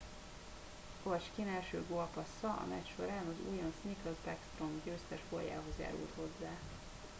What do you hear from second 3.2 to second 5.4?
az újonc nicklas backstrom győztes